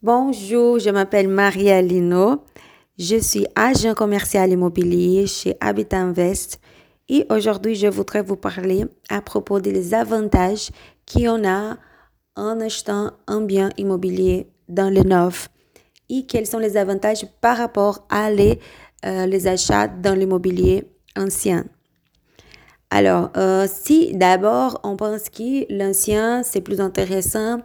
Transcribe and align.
Bonjour, 0.00 0.78
je 0.78 0.90
m'appelle 0.90 1.26
Maria 1.26 1.82
Lino. 1.82 2.44
Je 3.00 3.16
suis 3.16 3.44
agent 3.56 3.94
commercial 3.94 4.48
immobilier 4.48 5.26
chez 5.26 5.56
Habitat 5.60 5.98
Invest 5.98 6.60
et 7.08 7.26
aujourd'hui 7.30 7.74
je 7.74 7.88
voudrais 7.88 8.22
vous 8.22 8.36
parler 8.36 8.84
à 9.08 9.20
propos 9.20 9.58
des 9.58 9.94
avantages 9.94 10.70
qu'on 11.12 11.44
a 11.44 11.78
en 12.36 12.60
achetant 12.60 13.10
un 13.26 13.40
bien 13.40 13.70
immobilier 13.76 14.46
dans 14.68 14.88
le 14.88 15.00
neuf 15.00 15.48
et 16.08 16.26
quels 16.26 16.46
sont 16.46 16.60
les 16.60 16.76
avantages 16.76 17.26
par 17.40 17.56
rapport 17.56 18.06
à 18.08 18.30
les, 18.30 18.60
euh, 19.04 19.46
achats 19.46 19.88
dans 19.88 20.14
l'immobilier 20.16 20.84
ancien. 21.16 21.64
Alors, 22.90 23.30
euh, 23.36 23.66
si 23.68 24.16
d'abord 24.16 24.78
on 24.84 24.94
pense 24.94 25.28
que 25.28 25.66
l'ancien 25.76 26.44
c'est 26.44 26.60
plus 26.60 26.80
intéressant, 26.80 27.62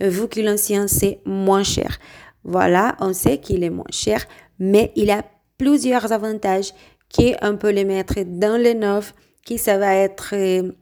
vu 0.00 0.28
que 0.28 0.40
l'ancien 0.40 0.88
c'est 0.88 1.20
moins 1.24 1.62
cher. 1.62 1.98
Voilà, 2.44 2.96
on 3.00 3.12
sait 3.12 3.38
qu'il 3.38 3.64
est 3.64 3.70
moins 3.70 3.84
cher, 3.90 4.24
mais 4.58 4.92
il 4.94 5.10
a 5.10 5.24
plusieurs 5.58 6.12
avantages 6.12 6.72
qu'on 7.14 7.56
peut 7.56 7.70
les 7.70 7.84
mettre 7.84 8.14
dans 8.24 8.60
le 8.60 8.72
neuf, 8.74 9.14
qui 9.44 9.58
ça 9.58 9.78
va 9.78 9.94
être, 9.94 10.34
euh, 10.34 10.72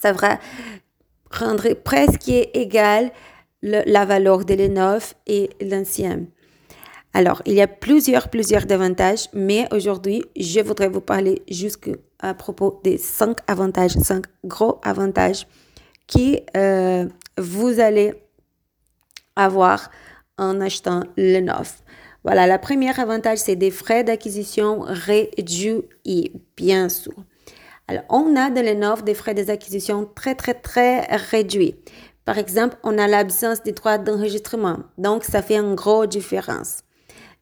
ça 0.00 0.12
va 0.12 0.38
rendre 1.30 1.74
presque 1.74 2.28
égal 2.28 3.10
la 3.62 4.04
valeur 4.04 4.44
de 4.44 4.54
le 4.54 4.68
neuf 4.68 5.14
et 5.26 5.50
l'ancien. 5.60 6.26
Alors, 7.14 7.42
il 7.46 7.54
y 7.54 7.60
a 7.60 7.66
plusieurs, 7.66 8.28
plusieurs 8.28 8.70
avantages, 8.70 9.28
mais 9.32 9.66
aujourd'hui, 9.72 10.22
je 10.36 10.60
voudrais 10.60 10.88
vous 10.88 11.00
parler 11.00 11.42
juste 11.50 11.90
à 12.20 12.34
propos 12.34 12.80
des 12.84 12.98
cinq 12.98 13.38
avantages, 13.46 13.92
cinq 13.92 14.26
gros 14.44 14.78
avantages 14.84 15.46
qui 16.06 16.40
euh, 16.56 17.06
vous 17.36 17.80
allez 17.80 18.14
avoir 19.38 19.90
en 20.36 20.60
achetant 20.60 21.04
le. 21.16 21.40
Voilà, 22.24 22.46
la 22.46 22.58
première 22.58 23.00
avantage, 23.00 23.38
c'est 23.38 23.56
des 23.56 23.70
frais 23.70 24.04
d'acquisition 24.04 24.80
réduits, 24.80 25.82
bien 26.56 26.88
sûr. 26.88 27.14
Alors, 27.86 28.02
on 28.10 28.36
a 28.36 28.50
dans 28.50 28.64
le 28.64 28.74
neuf 28.74 29.02
des 29.02 29.14
frais 29.14 29.34
d'acquisition 29.34 30.06
très, 30.14 30.34
très, 30.34 30.54
très 30.54 31.06
réduits. 31.30 31.76
Par 32.26 32.36
exemple, 32.36 32.76
on 32.82 32.98
a 32.98 33.06
l'absence 33.06 33.62
des 33.62 33.72
droits 33.72 33.96
d'enregistrement. 33.96 34.80
Donc, 34.98 35.24
ça 35.24 35.40
fait 35.40 35.56
une 35.56 35.74
grosse 35.74 36.08
différence. 36.08 36.80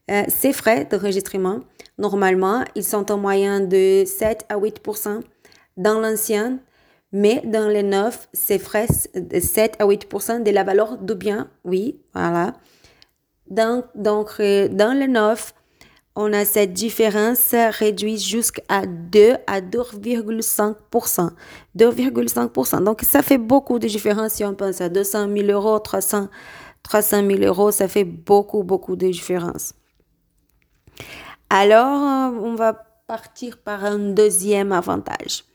Euh, 0.09 0.23
ces 0.29 0.53
frais 0.53 0.85
d'enregistrement, 0.85 1.59
normalement, 1.97 2.63
ils 2.75 2.85
sont 2.85 3.11
en 3.11 3.17
moyenne 3.17 3.67
de 3.67 4.05
7 4.05 4.45
à 4.47 4.57
8% 4.57 5.19
dans 5.75 5.99
l'ancien, 5.99 6.59
mais 7.11 7.41
dans 7.45 7.67
les 7.69 7.83
neuf, 7.83 8.27
ces 8.33 8.59
frais 8.59 8.87
de 9.15 9.39
7 9.39 9.75
à 9.79 9.85
8 9.85 10.43
de 10.43 10.51
la 10.51 10.63
valeur 10.63 10.97
du 10.97 11.15
bien, 11.15 11.49
oui, 11.63 11.99
voilà. 12.13 12.53
Donc, 13.49 13.85
euh, 14.39 14.67
dans 14.67 14.97
le 14.97 15.07
neuf, 15.07 15.53
on 16.15 16.33
a 16.33 16.45
cette 16.45 16.73
différence 16.73 17.53
réduite 17.53 18.19
jusqu'à 18.19 18.85
2 18.85 19.35
à 19.45 19.61
2,5%. 19.61 21.29
2,5%. 21.77 22.83
Donc, 22.83 23.01
ça 23.03 23.21
fait 23.21 23.37
beaucoup 23.37 23.79
de 23.79 23.87
différence 23.87 24.33
si 24.33 24.43
on 24.43 24.55
pense 24.55 24.81
à 24.81 24.89
200 24.89 25.27
000 25.31 25.47
euros, 25.49 25.79
300, 25.79 26.27
300 26.83 27.25
000 27.25 27.43
euros, 27.43 27.71
ça 27.71 27.87
fait 27.87 28.03
beaucoup, 28.03 28.63
beaucoup 28.63 28.95
de 28.95 29.07
différence. 29.07 29.73
Alors, 31.49 32.33
on 32.43 32.55
va 32.55 32.73
partir 33.07 33.59
par 33.59 33.85
un 33.85 33.99
deuxième 33.99 34.71
avantage. 34.71 35.45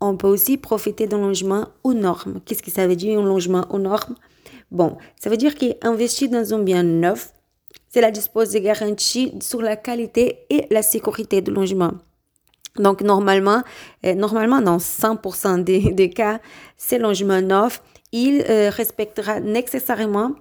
On 0.00 0.16
peut 0.16 0.28
aussi 0.28 0.56
profiter 0.58 1.06
d'un 1.06 1.18
logement 1.18 1.68
aux 1.82 1.94
normes. 1.94 2.40
Qu'est-ce 2.44 2.62
que 2.62 2.70
ça 2.70 2.86
veut 2.86 2.96
dire 2.96 3.18
un 3.18 3.24
logement 3.24 3.66
aux 3.70 3.78
normes? 3.78 4.14
Bon, 4.70 4.96
ça 5.20 5.30
veut 5.30 5.36
dire 5.36 5.54
qu'investir 5.54 6.28
dans 6.30 6.54
un 6.54 6.58
bien 6.60 6.82
neuf, 6.82 7.32
cela 7.92 8.10
dispose 8.10 8.52
de 8.52 8.58
garanties 8.58 9.32
sur 9.40 9.62
la 9.62 9.76
qualité 9.76 10.40
et 10.50 10.66
la 10.70 10.82
sécurité 10.82 11.40
du 11.40 11.50
logement. 11.50 11.92
Donc, 12.76 13.00
normalement, 13.00 13.62
euh, 14.06 14.14
normalement, 14.14 14.60
dans 14.60 14.78
100% 14.78 15.64
des, 15.64 16.10
cas, 16.10 16.38
ces 16.76 16.98
logements 16.98 17.40
neufs, 17.40 17.82
il 18.12 18.44
euh, 18.48 18.70
respectera 18.70 19.40
nécessairement, 19.40 20.32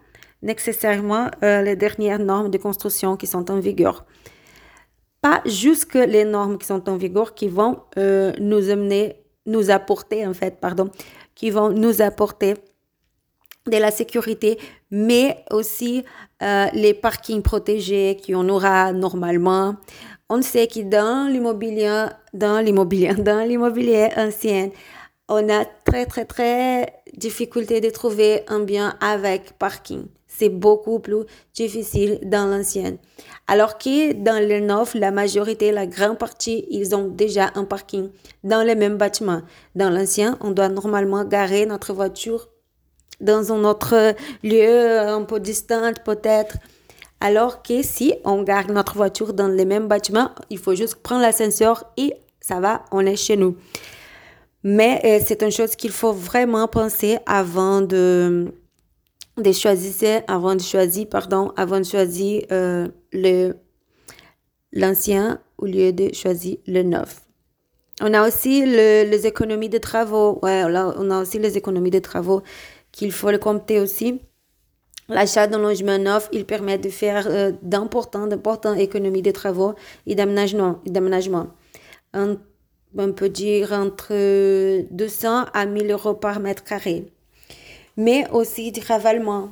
nécessairement 0.44 1.32
euh, 1.44 1.64
les 1.64 1.76
dernières 1.76 2.20
normes 2.20 2.52
de 2.52 2.58
construction 2.58 3.18
qui 3.18 3.28
sont 3.28 3.50
en 3.50 3.60
vigueur 3.60 4.06
pas 5.20 5.42
juste 5.46 5.96
les 5.96 6.26
normes 6.26 6.60
qui 6.60 6.68
sont 6.68 6.88
en 6.88 6.96
vigueur 6.96 7.34
qui 7.34 7.48
vont 7.48 7.80
nous 8.40 8.70
amener, 8.70 9.16
nous 9.48 9.72
apporter 9.72 10.28
en 10.28 10.34
fait, 10.34 10.60
pardon, 10.60 10.90
qui 11.34 11.50
vont 11.50 11.70
nous 11.70 12.02
apporter 12.02 12.54
de 13.66 13.78
la 13.78 13.92
sécurité, 13.92 14.58
mais 14.92 15.44
aussi 15.52 16.06
euh, 16.42 16.68
les 16.74 16.94
parkings 16.94 17.42
protégés 17.42 18.18
qu'on 18.26 18.48
aura 18.50 18.94
normalement. 18.94 19.76
On 20.30 20.42
sait 20.42 20.68
que 20.68 20.82
dans 20.82 21.32
l'immobilier, 21.32 22.06
dans 22.34 22.60
l'immobilier, 22.60 23.14
dans 23.18 23.46
l'immobilier 23.48 24.10
ancien, 24.16 24.70
on 25.30 25.50
a 25.50 25.66
très 25.66 26.06
très 26.06 26.26
très 26.26 26.94
difficulté 27.16 27.82
de 27.82 27.90
trouver 27.90 28.44
un 28.48 28.60
bien 28.60 28.96
avec 29.02 29.58
parking 29.58 30.06
c'est 30.38 30.50
beaucoup 30.50 31.00
plus 31.00 31.24
difficile 31.54 32.20
dans 32.24 32.46
l'ancienne. 32.46 32.98
Alors 33.48 33.78
que 33.78 34.14
dans 34.14 34.46
le 34.46 34.60
neuf, 34.60 34.94
la 34.94 35.12
majorité, 35.12 35.72
la 35.72 35.88
grande 35.88 36.18
partie, 36.18 36.66
ils 36.70 36.96
ont 36.96 37.08
déjà 37.08 37.52
un 37.56 37.64
parking 37.64 38.10
dans 38.44 38.66
le 38.66 38.76
même 38.76 38.98
bâtiment. 38.98 39.42
Dans 39.76 39.90
l'ancien, 39.90 40.38
on 40.42 40.52
doit 40.52 40.70
normalement 40.70 41.24
garer 41.24 41.66
notre 41.66 41.94
voiture 41.94 42.50
dans 43.20 43.52
un 43.52 43.64
autre 43.64 44.14
lieu, 44.44 45.00
un 45.00 45.24
peu 45.24 45.40
distant 45.40 45.92
peut-être. 46.06 46.58
Alors 47.20 47.64
que 47.64 47.82
si 47.82 48.14
on 48.26 48.44
garde 48.44 48.70
notre 48.70 48.96
voiture 48.96 49.34
dans 49.34 49.48
le 49.48 49.66
même 49.66 49.88
bâtiment, 49.88 50.30
il 50.52 50.60
faut 50.60 50.76
juste 50.76 50.98
prendre 50.98 51.22
l'ascenseur 51.22 51.86
et 51.98 52.14
ça 52.40 52.60
va, 52.60 52.86
on 52.92 53.06
est 53.06 53.16
chez 53.16 53.38
nous. 53.38 53.58
Mais 54.64 55.02
euh, 55.04 55.24
c'est 55.26 55.42
une 55.42 55.52
chose 55.52 55.76
qu'il 55.76 55.92
faut 55.92 56.14
vraiment 56.14 56.68
penser 56.68 57.18
avant 57.26 57.82
de 57.82 58.54
de 59.38 59.52
choisir 59.52 60.22
avant 60.28 60.56
de 60.56 60.62
choisir 60.62 61.08
pardon 61.08 61.52
avant 61.56 61.80
de 61.80 61.86
choisir 61.86 62.44
euh, 62.52 62.88
le 63.14 63.54
l'ancien 64.74 65.40
au 65.58 65.66
lieu 65.66 65.92
de 65.94 66.14
choisir 66.14 66.58
le 66.68 66.84
neuf. 66.84 67.22
On 68.02 68.14
a 68.14 68.28
aussi 68.28 68.64
les 68.66 69.26
économies 69.26 69.70
de 69.70 69.80
travaux. 69.80 70.40
Ouais, 70.44 70.64
on 70.66 71.10
a 71.10 71.22
aussi 71.22 71.40
les 71.40 71.58
économies 71.58 71.90
de 71.90 72.00
travaux 72.00 72.44
qu'il 72.92 73.12
faut 73.12 73.36
compter 73.40 73.80
aussi. 73.80 74.22
L'achat 75.10 75.48
d'un 75.48 75.60
logement 75.60 75.98
neuf, 75.98 76.30
il 76.32 76.46
permet 76.46 76.78
de 76.78 76.90
faire 76.90 77.28
euh, 77.28 77.54
d'importantes, 77.64 78.34
économies 78.78 79.22
de 79.22 79.32
travaux 79.32 79.74
et 80.06 80.16
d'aménagement. 80.16 80.80
d'aménagement. 80.86 81.48
On 82.14 83.12
peut 83.14 83.30
dire 83.30 83.74
entre 83.74 84.14
200 84.92 85.46
à 85.54 85.66
1000 85.66 85.92
euros 85.92 86.14
par 86.14 86.40
mètre 86.40 86.64
carré 86.64 87.06
mais 87.98 88.30
aussi 88.32 88.72
du 88.72 88.80
ravalement, 88.80 89.50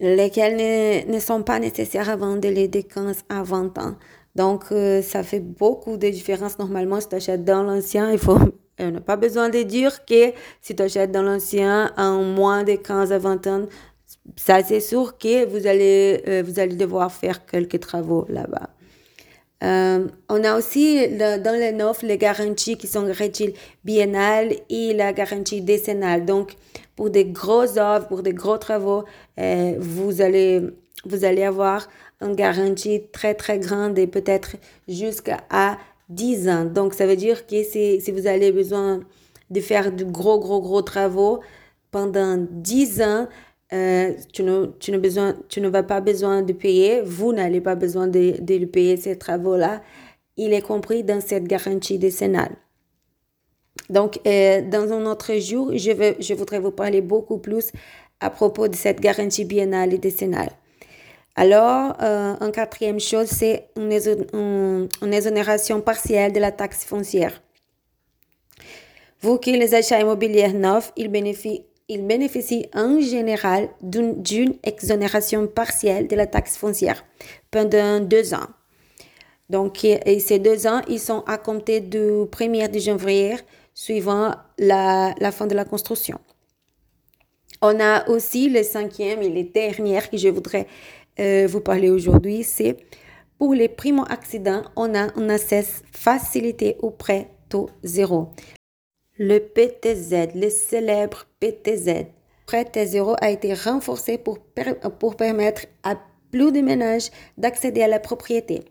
lesquels 0.00 1.06
ne, 1.08 1.18
sont 1.20 1.42
pas 1.42 1.58
nécessaires 1.58 2.08
avant 2.08 2.36
de 2.36 2.48
les 2.48 2.68
15 2.68 3.24
à 3.28 3.42
20 3.42 3.78
ans. 3.78 3.96
Donc, 4.36 4.64
euh, 4.70 5.02
ça 5.02 5.22
fait 5.22 5.40
beaucoup 5.40 5.96
de 5.96 6.08
différence. 6.08 6.58
Normalement, 6.58 7.00
si 7.00 7.08
tu 7.08 7.16
achètes 7.16 7.44
dans 7.44 7.62
l'ancien, 7.62 8.10
il 8.12 8.18
faut 8.18 8.38
on 8.82 8.90
n'a 8.92 9.00
pas 9.00 9.16
besoin 9.16 9.48
de 9.50 9.62
dire 9.62 10.04
que 10.04 10.32
si 10.62 10.74
tu 10.74 10.82
achètes 10.82 11.12
dans 11.12 11.22
l'ancien 11.22 11.92
en 11.96 12.22
moins 12.22 12.64
de 12.64 12.76
15 12.76 13.12
à 13.12 13.18
20 13.18 13.46
ans, 13.46 13.66
ça 14.36 14.62
c'est 14.62 14.80
sûr 14.80 15.18
que 15.18 15.44
vous 15.44 15.66
allez, 15.66 16.22
euh, 16.26 16.42
vous 16.44 16.58
allez 16.58 16.76
devoir 16.76 17.12
faire 17.12 17.44
quelques 17.46 17.80
travaux 17.80 18.24
là-bas. 18.28 18.70
Euh, 19.62 20.08
on 20.30 20.42
a 20.42 20.56
aussi 20.56 21.06
dans 21.18 21.58
les 21.58 21.72
neuf 21.72 22.02
les 22.02 22.16
garanties 22.16 22.78
qui 22.78 22.86
sont 22.86 23.02
garanties 23.02 23.52
biennales 23.84 24.54
et 24.70 24.94
la 24.94 25.12
garantie 25.12 25.60
décennale. 25.60 26.24
Donc, 26.24 26.54
pour 27.00 27.08
des 27.08 27.24
grosses 27.24 27.78
œuvres, 27.78 28.06
pour 28.08 28.22
des 28.22 28.34
gros 28.34 28.58
travaux, 28.58 29.04
euh, 29.38 29.74
vous, 29.78 30.20
allez, 30.20 30.60
vous 31.06 31.24
allez 31.24 31.44
avoir 31.44 31.88
une 32.20 32.34
garantie 32.34 33.04
très, 33.10 33.32
très 33.32 33.58
grande 33.58 33.98
et 33.98 34.06
peut-être 34.06 34.56
jusqu'à 34.86 35.38
10 36.10 36.50
ans. 36.50 36.64
Donc, 36.66 36.92
ça 36.92 37.06
veut 37.06 37.16
dire 37.16 37.46
que 37.46 37.62
si, 37.62 38.02
si 38.02 38.10
vous 38.10 38.26
avez 38.26 38.52
besoin 38.52 39.00
de 39.48 39.60
faire 39.60 39.92
de 39.92 40.04
gros, 40.04 40.38
gros, 40.38 40.60
gros 40.60 40.82
travaux 40.82 41.40
pendant 41.90 42.36
10 42.36 43.00
ans, 43.00 43.28
euh, 43.72 44.12
tu, 44.34 44.42
ne, 44.42 44.66
tu 44.78 44.92
ne 45.62 45.68
vas 45.70 45.82
pas 45.82 46.02
besoin 46.02 46.42
de 46.42 46.52
payer, 46.52 47.00
vous 47.00 47.32
n'allez 47.32 47.62
pas 47.62 47.76
besoin 47.76 48.08
de, 48.08 48.34
de 48.42 48.66
payer 48.66 48.98
ces 48.98 49.16
travaux-là. 49.16 49.80
Il 50.36 50.52
est 50.52 50.60
compris 50.60 51.02
dans 51.02 51.22
cette 51.22 51.44
garantie 51.44 51.98
décennale. 51.98 52.56
Donc, 53.88 54.20
euh, 54.26 54.62
dans 54.62 54.92
un 54.92 55.06
autre 55.06 55.34
jour, 55.38 55.72
je, 55.76 55.90
vais, 55.90 56.16
je 56.20 56.34
voudrais 56.34 56.60
vous 56.60 56.70
parler 56.70 57.00
beaucoup 57.00 57.38
plus 57.38 57.72
à 58.20 58.30
propos 58.30 58.68
de 58.68 58.76
cette 58.76 59.00
garantie 59.00 59.44
biennale 59.44 59.94
et 59.94 59.98
décennale. 59.98 60.50
Alors, 61.36 61.96
euh, 62.02 62.34
une 62.40 62.52
quatrième 62.52 63.00
chose, 63.00 63.28
c'est 63.28 63.68
une, 63.76 64.88
exonération 65.12 65.80
partielle 65.80 66.32
de 66.32 66.40
la 66.40 66.52
taxe 66.52 66.84
foncière. 66.84 67.42
Vous 69.22 69.38
qui 69.38 69.52
les 69.56 69.74
achats 69.74 70.00
immobiliers 70.00 70.52
neufs, 70.52 70.92
ils 70.96 71.08
bénéficient 71.08 71.64
ils 71.92 72.06
bénéficient 72.06 72.68
en 72.72 73.00
général 73.00 73.68
d'une 73.82 74.54
exonération 74.62 75.48
partielle 75.48 76.06
de 76.06 76.14
la 76.14 76.28
taxe 76.28 76.56
foncière 76.56 77.04
pendant 77.50 77.98
deux 77.98 78.32
ans. 78.32 78.46
Donc, 79.48 79.78
ces 79.78 80.38
deux 80.38 80.68
ans, 80.68 80.82
ils 80.86 81.00
sont 81.00 81.24
à 81.26 81.36
compter 81.36 81.80
du 81.80 81.98
1er 81.98 82.70
de 82.70 82.78
janvier 82.78 83.34
suivant 83.80 84.34
la, 84.58 85.14
fin 85.32 85.46
de 85.46 85.54
la 85.54 85.64
construction. 85.64 86.18
On 87.62 87.80
a 87.80 88.06
aussi 88.10 88.50
le 88.50 88.62
cinquième 88.62 89.22
et 89.22 89.30
le 89.30 89.44
dernier 89.44 90.00
que 90.10 90.18
je 90.18 90.28
voudrais 90.28 90.66
euh, 91.18 91.46
vous 91.48 91.62
parler 91.62 91.88
aujourd'hui, 91.88 92.44
c'est 92.44 92.76
pour 93.38 93.54
les 93.54 93.70
primo-accidents, 93.70 94.64
on 94.76 94.94
a 94.94 95.18
un 95.18 95.30
accès 95.30 95.64
facilité 95.92 96.76
au 96.80 96.90
prêt 96.90 97.30
taux 97.48 97.70
zéro. 97.82 98.28
Le 99.16 99.38
PTZ, 99.38 100.34
le 100.34 100.50
célèbre 100.50 101.24
PTZ, 101.40 102.04
prêt 102.44 102.70
à 102.74 102.84
zéro, 102.84 103.14
a 103.22 103.30
été 103.30 103.54
renforcé 103.54 104.18
pour 104.18 104.40
permettre 105.16 105.62
à 105.84 105.96
plus 106.30 106.52
de 106.52 106.60
ménages 106.60 107.10
d'accéder 107.38 107.82
à 107.82 107.88
la 107.88 107.98
propriété. 107.98 108.62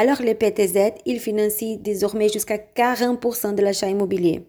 Alors, 0.00 0.22
le 0.22 0.32
PTZ, 0.32 0.92
il 1.06 1.18
financie 1.18 1.76
désormais 1.76 2.28
jusqu'à 2.28 2.56
40% 2.56 3.56
de 3.56 3.62
l'achat 3.62 3.88
immobilier. 3.88 4.48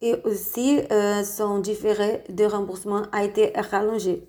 Et 0.00 0.14
aussi, 0.24 0.80
euh, 0.90 1.22
son 1.22 1.60
différé 1.60 2.24
de 2.28 2.44
remboursement 2.44 3.02
a 3.12 3.22
été 3.22 3.52
rallongé. 3.54 4.26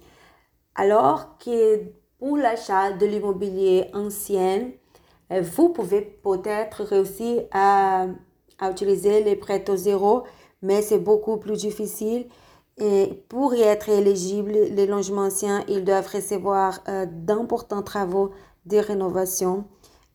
Alors 0.76 1.40
que 1.40 1.82
pour 2.20 2.38
l'achat 2.38 2.92
de 2.92 3.08
l'immobilier 3.08 3.86
ancien, 3.96 4.70
euh, 5.32 5.42
vous 5.42 5.70
pouvez 5.70 6.02
peut-être 6.02 6.84
réussir 6.84 7.46
à, 7.52 8.06
à 8.60 8.70
utiliser 8.70 9.24
les 9.24 9.36
prêts 9.36 9.68
au 9.68 9.76
zéro, 9.76 10.26
mais 10.62 10.84
c'est 10.84 11.00
beaucoup 11.00 11.38
plus 11.38 11.58
difficile. 11.58 12.28
Et 12.78 13.24
pour 13.30 13.56
y 13.56 13.62
être 13.62 13.90
éligible, 13.90 14.52
les 14.52 14.86
logements 14.86 15.24
anciens, 15.24 15.64
ils 15.68 15.84
doivent 15.84 16.14
recevoir 16.14 16.82
euh, 16.88 17.08
d'importants 17.10 17.82
travaux 17.82 18.30
de 18.68 18.78
rénovation 18.78 19.66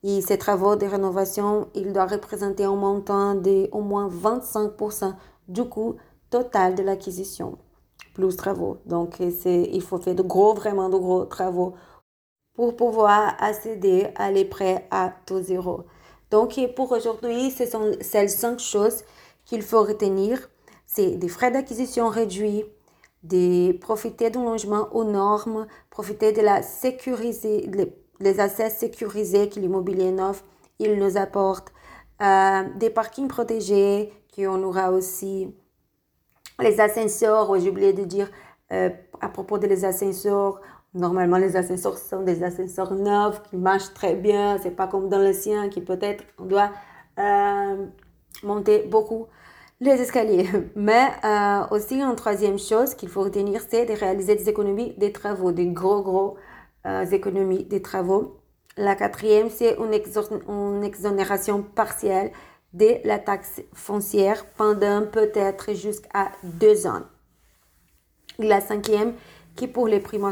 et 0.03 0.21
ces 0.21 0.39
travaux 0.39 0.77
de 0.77 0.87
rénovation, 0.87 1.69
ils 1.75 1.93
doivent 1.93 2.13
représenter 2.13 2.65
un 2.65 2.77
montant 2.77 3.35
de 3.35 3.69
au 3.73 3.81
moins 3.81 4.09
25% 4.09 5.15
du 5.49 5.65
coût 5.65 5.97
total 6.31 6.75
de 6.75 6.83
l'acquisition, 6.83 7.59
plus 8.15 8.37
travaux. 8.37 8.79
Donc, 8.87 9.19
il 9.21 9.83
faut 9.83 9.99
faire 9.99 10.15
de 10.15 10.23
gros, 10.23 10.55
vraiment 10.55 10.89
de 10.89 10.97
gros 10.97 11.25
travaux 11.25 11.75
pour 12.55 12.77
pouvoir 12.77 13.35
accéder 13.41 14.09
à 14.17 14.31
les 14.31 14.45
prêts 14.45 14.87
à 14.91 15.13
taux 15.27 15.41
zéro. 15.41 15.85
Donc, 16.31 16.59
pour 16.77 16.93
aujourd'hui, 16.93 17.51
ce 17.51 17.67
sont 17.67 17.93
ces 18.01 18.29
cinq 18.29 18.61
choses 18.61 19.03
qu'il 19.45 19.63
faut 19.63 19.83
retenir. 19.83 20.51
C'est 20.87 21.13
des 21.13 21.29
frais 21.29 21.51
d'acquisition 21.51 22.09
réduits, 22.09 22.65
de 23.23 23.73
profiter 23.73 24.31
d'un 24.31 24.45
logement 24.45 24.89
aux 24.93 25.05
normes, 25.05 25.67
profiter 25.91 26.33
de 26.33 26.41
la 26.43 26.63
sécurité, 26.63 27.69
les 28.21 28.41
assets 28.41 28.71
sécurisés 28.71 29.49
que 29.49 29.61
l'immobilier 29.61 30.11
neuf, 30.11 30.45
il 30.79 30.95
nous 30.95 31.17
apporte, 31.17 31.73
euh, 32.21 32.63
des 32.77 32.91
parkings 32.91 33.29
protégés, 33.29 34.13
qu'on 34.35 34.63
aura 34.63 34.91
aussi 34.91 35.55
les 36.61 36.81
ascenseurs, 36.81 37.59
j'ai 37.61 37.71
oublié 37.71 37.93
de 37.93 38.05
dire 38.05 38.29
euh, 38.73 38.91
à 39.21 39.29
propos 39.29 39.59
des 39.59 39.85
ascenseurs, 39.85 40.61
normalement 40.95 41.39
les 41.39 41.57
ascenseurs 41.57 41.97
sont 41.97 42.23
des 42.23 42.43
ascenseurs 42.43 42.93
neufs 42.95 43.43
qui 43.45 43.57
marchent 43.57 43.95
très 43.95 44.15
bien, 44.15 44.59
c'est 44.61 44.73
pas 44.73 44.89
comme 44.89 45.09
dans 45.09 45.19
l'ancien 45.19 45.69
qui 45.69 45.81
peut-être 45.81 46.25
on 46.39 46.47
doit 46.47 46.71
euh, 47.21 47.87
monter 48.43 48.83
beaucoup 48.83 49.27
les 49.81 49.93
escaliers. 49.93 50.49
Mais 50.75 51.07
aussi 51.71 52.01
une 52.01 52.17
troisième 52.17 52.59
chose 52.59 52.95
qu'il 52.95 53.09
faut 53.09 53.23
retenir, 53.23 53.63
c'est 53.69 53.87
de 53.87 53.93
réaliser 53.93 54.35
des 54.35 54.49
économies 54.49 54.95
des 54.99 55.13
travaux, 55.13 55.53
des 55.53 55.69
gros 55.69 56.03
gros 56.03 56.37
euh, 56.87 57.05
économies 57.05 57.65
des 57.65 57.83
travaux. 57.83 58.39
La 58.77 58.95
quatrième, 58.95 59.51
c'est 59.51 59.77
une, 59.77 60.85
exonération 60.85 61.63
partielle 61.63 62.31
de 62.73 62.97
la 63.05 63.19
taxe 63.19 63.61
foncière 63.75 64.47
pendant 64.57 65.07
peut-être 65.07 65.75
jusqu'à 65.75 66.31
deux 66.45 66.87
ans. 66.87 67.03
La 68.39 68.61
cinquième, 68.61 69.15
qui 69.57 69.67
pour 69.67 69.89
les 69.89 69.99
primo 69.99 70.31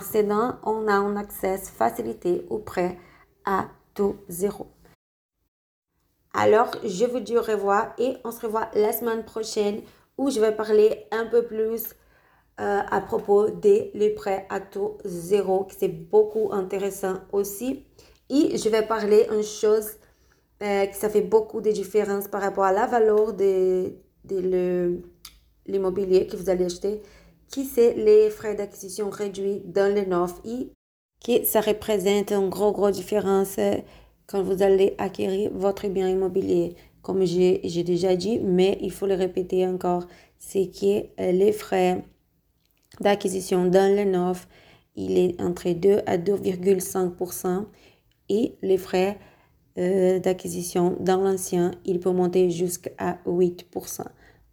on 0.62 0.86
a 0.86 0.92
un 0.92 1.16
accès 1.16 1.58
facilité 1.58 2.46
au 2.48 2.58
prêt 2.58 2.96
à 3.44 3.66
taux 3.94 4.16
zéro. 4.28 4.68
Alors, 6.32 6.70
je 6.84 7.06
vous 7.06 7.20
dis 7.20 7.36
au 7.36 7.42
revoir 7.42 7.94
et 7.98 8.18
on 8.22 8.30
se 8.30 8.46
revoit 8.46 8.68
la 8.74 8.92
semaine 8.92 9.24
prochaine 9.24 9.80
où 10.18 10.30
je 10.30 10.38
vais 10.38 10.54
parler 10.54 11.06
un 11.10 11.26
peu 11.26 11.42
plus 11.44 11.94
euh, 12.58 12.80
à 12.90 13.02
propos 13.02 13.50
des 13.50 13.90
les 13.92 14.08
prêts 14.08 14.46
à 14.48 14.60
taux 14.60 14.96
zéro, 15.04 15.66
c'est 15.76 15.88
beaucoup 15.88 16.52
intéressant 16.52 17.16
aussi. 17.32 17.84
Et 18.30 18.56
je 18.56 18.68
vais 18.70 18.80
parler 18.82 19.26
une 19.30 19.42
chose 19.42 19.90
euh, 20.62 20.86
qui 20.86 20.94
ça 20.96 21.10
fait 21.10 21.20
beaucoup 21.20 21.60
de 21.60 21.70
différence 21.70 22.28
par 22.28 22.40
rapport 22.40 22.64
à 22.64 22.72
la 22.72 22.86
valeur 22.86 23.34
de, 23.34 23.92
de 24.24 25.02
l'immobilier 25.66 26.26
que 26.26 26.36
vous 26.36 26.48
allez 26.48 26.64
acheter, 26.64 27.02
qui 27.48 27.66
c'est 27.66 27.92
les 27.92 28.30
frais 28.30 28.54
d'acquisition 28.54 29.10
réduits 29.10 29.60
dans 29.66 29.94
le 29.94 30.06
neuf 30.06 30.32
et 30.46 30.70
qui 31.20 31.44
ça 31.44 31.60
représente 31.60 32.32
une 32.32 32.48
grosse, 32.48 32.72
grosse 32.72 32.96
différence 32.96 33.56
euh, 33.58 33.74
quand 34.26 34.42
vous 34.42 34.62
allez 34.62 34.94
acquérir 34.96 35.50
votre 35.52 35.88
bien 35.88 36.08
immobilier. 36.08 36.74
Comme 37.02 37.24
j'ai 37.26 37.60
déjà 37.84 38.16
dit, 38.16 38.40
mais 38.40 38.78
il 38.80 38.90
faut 38.90 39.06
le 39.06 39.14
répéter 39.14 39.66
encore, 39.66 40.06
c'est 40.38 40.70
que 40.70 41.04
les 41.32 41.52
frais 41.52 42.02
d'acquisition 43.00 43.66
dans 43.66 43.94
le 43.94 44.04
neuf, 44.04 44.48
il 44.96 45.18
est 45.18 45.40
entre 45.40 45.70
2 45.70 46.00
à 46.06 46.16
2,5% 46.16 47.66
et 48.28 48.56
les 48.62 48.78
frais 48.78 49.18
euh, 49.78 50.18
d'acquisition 50.20 50.96
dans 51.00 51.20
l'ancien, 51.20 51.70
il 51.84 52.00
peut 52.00 52.10
monter 52.10 52.50
jusqu'à 52.50 53.18
8%. 53.26 54.04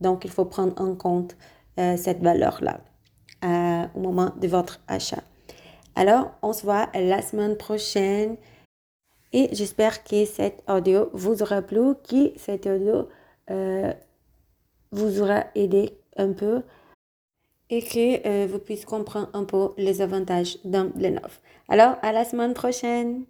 Donc, 0.02 0.26
il 0.26 0.32
faut 0.32 0.44
prendre 0.44 0.80
en 0.82 0.96
compte 0.96 1.38
euh, 1.80 1.96
cette 1.96 2.22
valeur-là 2.22 2.82
euh, 3.46 3.88
au 3.96 4.00
moment 4.02 4.34
de 4.40 4.48
votre 4.48 4.82
achat. 4.90 5.24
Alors, 5.96 6.32
on 6.42 6.52
se 6.52 6.64
voit 6.64 6.90
la 6.94 7.22
semaine 7.22 7.56
prochaine 7.56 8.36
et 9.32 9.48
j'espère 9.54 10.04
que 10.04 10.26
cette 10.26 10.62
audio 10.68 11.10
vous 11.14 11.42
aura 11.42 11.62
plu, 11.62 11.96
que 12.08 12.34
cette 12.38 12.68
audio 12.68 13.08
vous 14.92 15.22
aura 15.22 15.46
aidé 15.56 15.98
un 16.18 16.32
peu 16.34 16.62
et 17.74 17.82
que 17.82 18.28
euh, 18.28 18.48
vous 18.48 18.60
puissiez 18.60 18.86
comprendre 18.86 19.30
un 19.34 19.46
peu 19.46 19.70
les 19.78 20.02
avantages 20.02 20.58
d'un. 20.64 20.92
Alors, 21.70 21.96
à 22.02 22.12
la 22.12 22.24
semaine 22.24 22.54
prochaine! 22.54 23.26